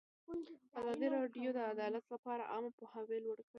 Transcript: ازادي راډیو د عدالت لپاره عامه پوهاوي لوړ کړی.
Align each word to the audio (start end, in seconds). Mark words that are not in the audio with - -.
ازادي 0.79 1.07
راډیو 1.17 1.49
د 1.53 1.59
عدالت 1.71 2.05
لپاره 2.13 2.43
عامه 2.51 2.71
پوهاوي 2.77 3.17
لوړ 3.25 3.37
کړی. 3.45 3.49